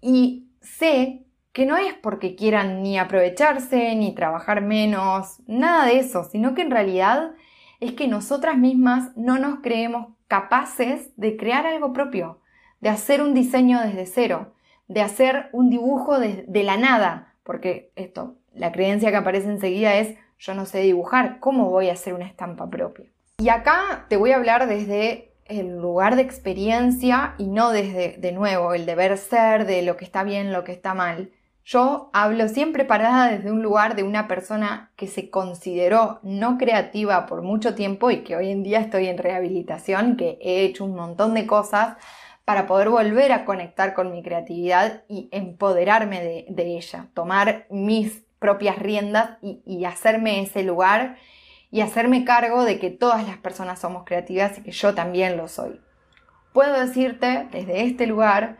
y 0.00 0.48
sé 0.60 1.24
que 1.52 1.66
no 1.66 1.76
es 1.76 1.94
porque 1.94 2.34
quieran 2.34 2.82
ni 2.82 2.98
aprovecharse, 2.98 3.94
ni 3.94 4.14
trabajar 4.14 4.62
menos, 4.62 5.38
nada 5.46 5.86
de 5.86 5.98
eso, 5.98 6.24
sino 6.24 6.54
que 6.54 6.62
en 6.62 6.70
realidad 6.70 7.32
es 7.80 7.92
que 7.92 8.08
nosotras 8.08 8.56
mismas 8.56 9.16
no 9.16 9.38
nos 9.38 9.60
creemos 9.60 10.14
capaces 10.28 11.10
de 11.16 11.36
crear 11.36 11.66
algo 11.66 11.92
propio, 11.92 12.40
de 12.80 12.88
hacer 12.88 13.22
un 13.22 13.34
diseño 13.34 13.80
desde 13.80 14.06
cero, 14.06 14.54
de 14.88 15.02
hacer 15.02 15.50
un 15.52 15.68
dibujo 15.68 16.18
de, 16.18 16.46
la 16.48 16.76
nada, 16.76 17.34
porque 17.42 17.92
esto, 17.96 18.36
la 18.54 18.72
creencia 18.72 19.10
que 19.10 19.16
aparece 19.16 19.48
enseguida 19.48 19.94
es 19.96 20.16
yo 20.38 20.54
no 20.54 20.64
sé 20.64 20.80
dibujar, 20.80 21.38
¿cómo 21.38 21.70
voy 21.70 21.88
a 21.88 21.92
hacer 21.92 22.14
una 22.14 22.26
estampa 22.26 22.68
propia? 22.68 23.11
Y 23.42 23.48
acá 23.48 24.06
te 24.08 24.16
voy 24.16 24.30
a 24.30 24.36
hablar 24.36 24.68
desde 24.68 25.32
el 25.46 25.76
lugar 25.76 26.14
de 26.14 26.22
experiencia 26.22 27.34
y 27.38 27.48
no 27.48 27.72
desde, 27.72 28.16
de 28.18 28.30
nuevo, 28.30 28.72
el 28.72 28.86
deber 28.86 29.18
ser, 29.18 29.66
de 29.66 29.82
lo 29.82 29.96
que 29.96 30.04
está 30.04 30.22
bien, 30.22 30.52
lo 30.52 30.62
que 30.62 30.70
está 30.70 30.94
mal. 30.94 31.32
Yo 31.64 32.08
hablo 32.12 32.46
siempre 32.46 32.84
parada 32.84 33.32
desde 33.32 33.50
un 33.50 33.60
lugar 33.60 33.96
de 33.96 34.04
una 34.04 34.28
persona 34.28 34.92
que 34.94 35.08
se 35.08 35.28
consideró 35.28 36.20
no 36.22 36.56
creativa 36.56 37.26
por 37.26 37.42
mucho 37.42 37.74
tiempo 37.74 38.12
y 38.12 38.18
que 38.18 38.36
hoy 38.36 38.48
en 38.48 38.62
día 38.62 38.78
estoy 38.78 39.08
en 39.08 39.18
rehabilitación, 39.18 40.16
que 40.16 40.38
he 40.40 40.62
hecho 40.62 40.84
un 40.84 40.94
montón 40.94 41.34
de 41.34 41.44
cosas 41.44 41.96
para 42.44 42.68
poder 42.68 42.90
volver 42.90 43.32
a 43.32 43.44
conectar 43.44 43.92
con 43.92 44.12
mi 44.12 44.22
creatividad 44.22 45.02
y 45.08 45.28
empoderarme 45.32 46.46
de, 46.48 46.76
ella, 46.76 47.08
tomar 47.12 47.66
mis 47.70 48.22
propias 48.38 48.78
riendas 48.78 49.30
y, 49.42 49.62
y 49.66 49.84
hacerme 49.84 50.42
ese 50.42 50.62
lugar 50.62 51.16
y 51.72 51.80
hacerme 51.80 52.24
cargo 52.24 52.64
de 52.64 52.78
que 52.78 52.90
todas 52.90 53.26
las 53.26 53.38
personas 53.38 53.80
somos 53.80 54.04
creativas 54.04 54.58
y 54.58 54.62
que 54.62 54.72
yo 54.72 54.94
también 54.94 55.38
lo 55.38 55.48
soy. 55.48 55.80
Puedo 56.52 56.78
decirte 56.78 57.48
desde 57.50 57.84
este 57.84 58.06
lugar 58.06 58.58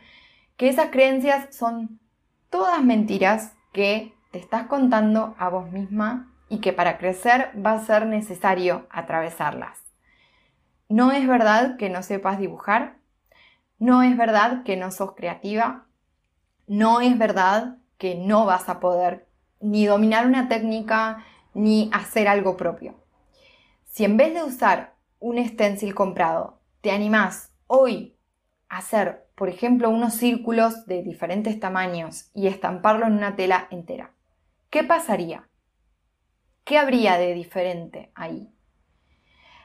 que 0.56 0.70
esas 0.70 0.90
creencias 0.90 1.54
son 1.54 2.00
todas 2.48 2.82
mentiras 2.82 3.52
que 3.74 4.14
te 4.30 4.38
estás 4.38 4.66
contando 4.66 5.34
a 5.38 5.50
vos 5.50 5.70
misma 5.70 6.32
y 6.48 6.60
que 6.60 6.72
para 6.72 6.96
crecer 6.96 7.50
va 7.54 7.72
a 7.72 7.84
ser 7.84 8.06
necesario 8.06 8.86
atravesarlas. 8.90 9.78
No 10.88 11.12
es 11.12 11.28
verdad 11.28 11.76
que 11.76 11.90
no 11.90 12.02
sepas 12.02 12.38
dibujar, 12.38 12.96
no 13.78 14.02
es 14.02 14.16
verdad 14.16 14.62
que 14.62 14.78
no 14.78 14.90
sos 14.90 15.12
creativa, 15.14 15.84
no 16.66 17.02
es 17.02 17.18
verdad 17.18 17.76
que 17.98 18.14
no 18.14 18.46
vas 18.46 18.70
a 18.70 18.80
poder 18.80 19.28
ni 19.60 19.84
dominar 19.84 20.26
una 20.26 20.48
técnica 20.48 21.24
ni 21.52 21.90
hacer 21.92 22.26
algo 22.26 22.56
propio. 22.56 23.01
Si 23.92 24.06
en 24.06 24.16
vez 24.16 24.32
de 24.32 24.42
usar 24.42 24.94
un 25.20 25.36
stencil 25.46 25.94
comprado, 25.94 26.58
te 26.80 26.92
animás 26.92 27.52
hoy 27.66 28.16
a 28.70 28.78
hacer, 28.78 29.26
por 29.34 29.50
ejemplo, 29.50 29.90
unos 29.90 30.14
círculos 30.14 30.86
de 30.86 31.02
diferentes 31.02 31.60
tamaños 31.60 32.30
y 32.32 32.46
estamparlo 32.46 33.06
en 33.06 33.12
una 33.12 33.36
tela 33.36 33.68
entera, 33.70 34.12
¿qué 34.70 34.82
pasaría? 34.82 35.46
¿Qué 36.64 36.78
habría 36.78 37.18
de 37.18 37.34
diferente 37.34 38.10
ahí? 38.14 38.50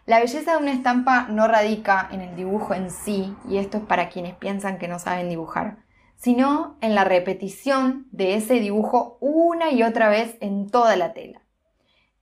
La 0.06 0.20
belleza 0.20 0.52
de 0.52 0.58
una 0.58 0.74
estampa 0.74 1.28
no 1.30 1.48
radica 1.48 2.10
en 2.12 2.20
el 2.20 2.36
dibujo 2.36 2.74
en 2.74 2.92
sí, 2.92 3.34
y 3.48 3.60
esto 3.60 3.78
es 3.78 3.84
para 3.86 4.10
quienes 4.10 4.36
piensan 4.36 4.78
que 4.78 4.90
no 4.90 5.00
saben 5.00 5.30
dibujar, 5.30 5.86
sino 6.18 6.78
en 6.82 6.96
la 6.96 7.06
repetición 7.06 8.08
de 8.12 8.36
ese 8.36 8.56
dibujo 8.56 9.18
una 9.22 9.72
y 9.72 9.84
otra 9.84 10.10
vez 10.10 10.36
en 10.42 10.70
toda 10.70 10.98
la 10.98 11.14
tela. 11.14 11.47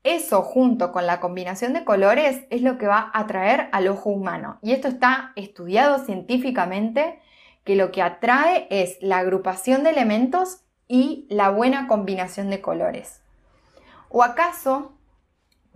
Eso 0.06 0.44
junto 0.44 0.92
con 0.92 1.08
la 1.08 1.20
combinación 1.20 1.74
de 1.74 1.84
colores 1.84 2.44
es 2.52 2.62
lo 2.62 2.78
que 2.78 2.86
va 2.86 3.10
a 3.12 3.22
atraer 3.22 3.70
al 3.72 3.88
ojo 3.88 4.12
humano. 4.12 4.60
Y 4.62 4.72
esto 4.72 4.88
está 4.88 5.34
estudiado 5.36 5.98
científicamente 6.06 7.20
que 7.64 7.76
lo 7.76 7.92
que 7.92 8.04
atrae 8.04 8.68
es 8.70 9.00
la 9.02 9.18
agrupación 9.18 9.84
de 9.84 9.90
elementos 9.90 10.60
y 10.88 11.26
la 11.32 11.50
buena 11.50 11.88
combinación 11.88 12.52
de 12.52 12.62
colores. 12.62 13.24
¿O 14.10 14.22
acaso 14.22 14.96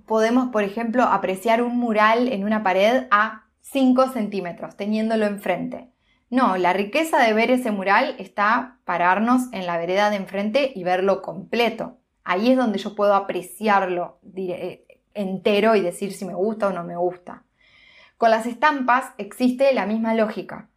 podemos, 0.06 0.50
por 0.50 0.62
ejemplo, 0.62 1.06
apreciar 1.06 1.64
un 1.64 1.80
mural 1.80 2.28
en 2.28 2.44
una 2.44 2.62
pared 2.62 3.08
a 3.10 3.48
5 3.62 4.10
centímetros, 4.10 4.78
teniéndolo 4.78 5.26
enfrente? 5.26 5.90
No, 6.30 6.56
la 6.58 6.74
riqueza 6.74 7.18
de 7.18 7.34
ver 7.34 7.50
ese 7.50 7.72
mural 7.72 8.14
está 8.20 8.78
pararnos 8.86 9.52
en 9.54 9.66
la 9.66 9.80
vereda 9.80 10.12
de 10.12 10.18
enfrente 10.18 10.72
y 10.76 10.84
verlo 10.84 11.24
completo. 11.24 11.99
Ahí 12.30 12.52
es 12.52 12.58
donde 12.58 12.78
yo 12.78 12.94
puedo 12.94 13.16
apreciarlo 13.16 14.20
eh, 14.36 14.86
entero 15.16 15.76
y 15.76 15.82
decir 15.82 16.14
si 16.14 16.26
me 16.26 16.36
gusta 16.36 16.68
o 16.68 16.72
no 16.72 16.84
me 16.84 16.96
gusta. 16.96 17.44
Con 18.18 18.30
las 18.30 18.46
estampas 18.46 19.16
existe 19.18 19.74
la 19.74 19.88
misma 19.88 20.14
lógica. 20.14 20.70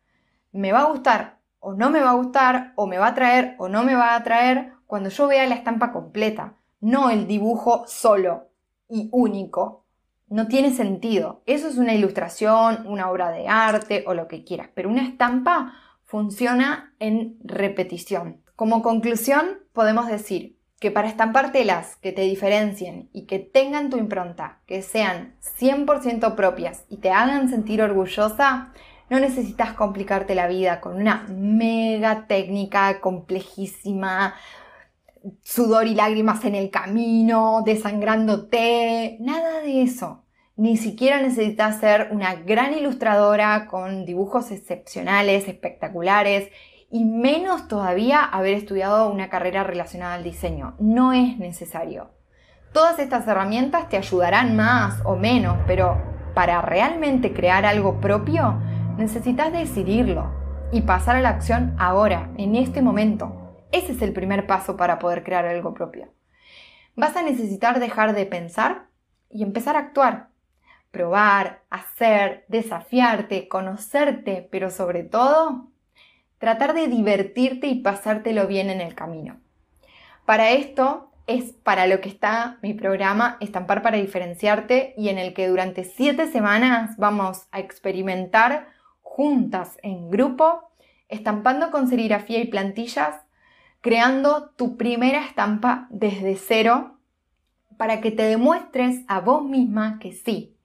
Me 0.52 0.72
va 0.72 0.80
a 0.80 0.90
gustar 0.90 1.40
o 1.60 1.74
no 1.74 1.90
me 1.90 2.00
va 2.00 2.12
a 2.12 2.14
gustar, 2.14 2.72
o 2.74 2.86
me 2.86 2.96
va 2.96 3.08
a 3.08 3.10
atraer 3.10 3.54
o 3.58 3.68
no 3.68 3.84
me 3.84 3.94
va 3.94 4.12
a 4.12 4.16
atraer 4.16 4.72
cuando 4.86 5.10
yo 5.10 5.26
vea 5.28 5.46
la 5.46 5.54
estampa 5.54 5.92
completa, 5.92 6.54
no 6.80 7.10
el 7.10 7.26
dibujo 7.26 7.84
solo 7.86 8.48
y 8.88 9.10
único. 9.12 9.84
No 10.28 10.48
tiene 10.48 10.70
sentido. 10.70 11.42
Eso 11.44 11.68
es 11.68 11.76
una 11.76 11.92
ilustración, 11.92 12.86
una 12.86 13.10
obra 13.10 13.30
de 13.30 13.46
arte 13.46 14.04
o 14.06 14.14
lo 14.14 14.26
que 14.26 14.42
quieras, 14.42 14.70
pero 14.72 14.88
una 14.88 15.06
estampa 15.06 15.74
funciona 16.02 16.94
en 16.98 17.36
repetición. 17.44 18.40
Como 18.56 18.80
conclusión, 18.80 19.58
podemos 19.74 20.06
decir, 20.06 20.61
que 20.82 20.90
para 20.90 21.06
estampar 21.06 21.52
telas 21.52 21.94
que 22.02 22.10
te 22.10 22.22
diferencien 22.22 23.08
y 23.12 23.26
que 23.26 23.38
tengan 23.38 23.88
tu 23.88 23.98
impronta, 23.98 24.58
que 24.66 24.82
sean 24.82 25.36
100% 25.60 26.34
propias 26.34 26.86
y 26.88 26.96
te 26.96 27.12
hagan 27.12 27.48
sentir 27.48 27.80
orgullosa, 27.82 28.72
no 29.08 29.20
necesitas 29.20 29.74
complicarte 29.74 30.34
la 30.34 30.48
vida 30.48 30.80
con 30.80 30.96
una 30.96 31.24
mega 31.28 32.26
técnica 32.26 33.00
complejísima, 33.00 34.34
sudor 35.44 35.86
y 35.86 35.94
lágrimas 35.94 36.44
en 36.44 36.56
el 36.56 36.68
camino, 36.70 37.62
desangrándote, 37.64 39.18
nada 39.20 39.60
de 39.60 39.82
eso. 39.82 40.24
Ni 40.56 40.76
siquiera 40.76 41.22
necesitas 41.22 41.78
ser 41.78 42.08
una 42.10 42.34
gran 42.34 42.74
ilustradora 42.74 43.68
con 43.68 44.04
dibujos 44.04 44.50
excepcionales, 44.50 45.46
espectaculares 45.46 46.50
y 46.92 47.06
menos 47.06 47.68
todavía 47.68 48.22
haber 48.22 48.52
estudiado 48.52 49.10
una 49.10 49.30
carrera 49.30 49.64
relacionada 49.64 50.12
al 50.12 50.22
diseño. 50.22 50.74
No 50.78 51.14
es 51.14 51.38
necesario. 51.38 52.10
Todas 52.74 52.98
estas 52.98 53.26
herramientas 53.26 53.88
te 53.88 53.96
ayudarán 53.96 54.56
más 54.56 55.00
o 55.06 55.16
menos, 55.16 55.56
pero 55.66 55.96
para 56.34 56.60
realmente 56.60 57.32
crear 57.32 57.64
algo 57.64 57.98
propio 57.98 58.60
necesitas 58.98 59.52
decidirlo 59.52 60.30
y 60.70 60.82
pasar 60.82 61.16
a 61.16 61.22
la 61.22 61.30
acción 61.30 61.74
ahora, 61.78 62.30
en 62.36 62.56
este 62.56 62.82
momento. 62.82 63.56
Ese 63.72 63.92
es 63.92 64.02
el 64.02 64.12
primer 64.12 64.46
paso 64.46 64.76
para 64.76 64.98
poder 64.98 65.24
crear 65.24 65.46
algo 65.46 65.72
propio. 65.72 66.12
Vas 66.94 67.16
a 67.16 67.22
necesitar 67.22 67.80
dejar 67.80 68.14
de 68.14 68.26
pensar 68.26 68.88
y 69.30 69.42
empezar 69.42 69.76
a 69.76 69.80
actuar. 69.80 70.28
Probar, 70.90 71.62
hacer, 71.70 72.44
desafiarte, 72.48 73.48
conocerte, 73.48 74.46
pero 74.52 74.70
sobre 74.70 75.04
todo 75.04 75.71
tratar 76.42 76.74
de 76.74 76.88
divertirte 76.88 77.68
y 77.68 77.76
pasártelo 77.76 78.48
bien 78.48 78.68
en 78.68 78.80
el 78.80 78.96
camino. 78.96 79.38
Para 80.26 80.50
esto 80.50 81.12
es 81.28 81.52
para 81.52 81.86
lo 81.86 82.00
que 82.00 82.08
está 82.08 82.58
mi 82.62 82.74
programa 82.74 83.36
Estampar 83.38 83.80
para 83.80 83.98
diferenciarte 83.98 84.92
y 84.98 85.08
en 85.08 85.18
el 85.18 85.34
que 85.34 85.46
durante 85.46 85.84
siete 85.84 86.26
semanas 86.26 86.96
vamos 86.96 87.46
a 87.52 87.60
experimentar 87.60 88.66
juntas 89.02 89.78
en 89.84 90.10
grupo, 90.10 90.72
estampando 91.08 91.70
con 91.70 91.86
serigrafía 91.86 92.40
y 92.40 92.48
plantillas, 92.48 93.14
creando 93.80 94.50
tu 94.56 94.76
primera 94.76 95.24
estampa 95.24 95.86
desde 95.90 96.34
cero 96.34 96.98
para 97.76 98.00
que 98.00 98.10
te 98.10 98.24
demuestres 98.24 99.04
a 99.06 99.20
vos 99.20 99.44
misma 99.44 100.00
que 100.00 100.10
sí, 100.10 100.56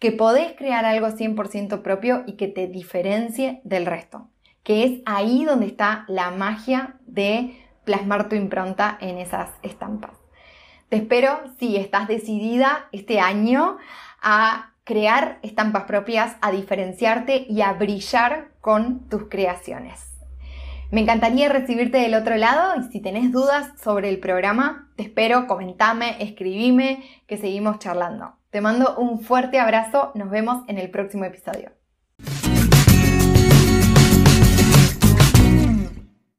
que 0.00 0.10
podés 0.10 0.54
crear 0.56 0.84
algo 0.84 1.06
100% 1.06 1.82
propio 1.82 2.24
y 2.26 2.32
que 2.32 2.48
te 2.48 2.66
diferencie 2.66 3.60
del 3.62 3.86
resto 3.86 4.28
que 4.62 4.84
es 4.84 5.00
ahí 5.06 5.44
donde 5.44 5.66
está 5.66 6.04
la 6.08 6.30
magia 6.30 6.96
de 7.06 7.64
plasmar 7.84 8.28
tu 8.28 8.36
impronta 8.36 8.96
en 9.00 9.18
esas 9.18 9.50
estampas. 9.62 10.12
Te 10.88 10.96
espero 10.96 11.40
si 11.58 11.76
estás 11.76 12.08
decidida 12.08 12.88
este 12.92 13.20
año 13.20 13.78
a 14.20 14.72
crear 14.84 15.38
estampas 15.42 15.84
propias, 15.84 16.36
a 16.40 16.50
diferenciarte 16.50 17.46
y 17.48 17.62
a 17.62 17.72
brillar 17.74 18.50
con 18.60 19.08
tus 19.08 19.28
creaciones. 19.28 20.10
Me 20.90 21.00
encantaría 21.00 21.48
recibirte 21.48 21.98
del 21.98 22.14
otro 22.14 22.36
lado 22.36 22.80
y 22.80 22.90
si 22.90 23.00
tenés 23.00 23.30
dudas 23.30 23.80
sobre 23.80 24.08
el 24.08 24.18
programa, 24.18 24.90
te 24.96 25.04
espero, 25.04 25.46
comentame, 25.46 26.16
escribime, 26.20 27.04
que 27.28 27.36
seguimos 27.36 27.78
charlando. 27.78 28.34
Te 28.50 28.60
mando 28.60 28.96
un 28.96 29.20
fuerte 29.20 29.60
abrazo, 29.60 30.10
nos 30.16 30.30
vemos 30.30 30.64
en 30.66 30.78
el 30.78 30.90
próximo 30.90 31.24
episodio. 31.24 31.79